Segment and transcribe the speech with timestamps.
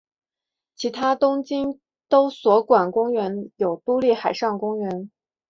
[0.75, 5.11] 其他东京都所管公园有都立海上公园。